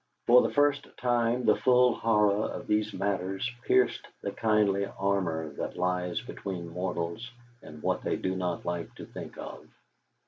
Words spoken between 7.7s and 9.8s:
what they do not like to think of.